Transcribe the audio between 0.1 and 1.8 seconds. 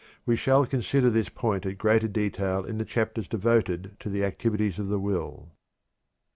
We shall consider this point at